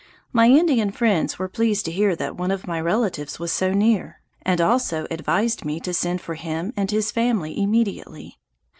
[0.33, 4.19] My Indian friends were pleased to hear that one of my relatives was so near,
[4.41, 8.39] and also advised me to send for him and his family immediately.